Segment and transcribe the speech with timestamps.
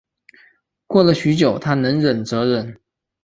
[0.87, 2.81] 过了许久她能忍则忍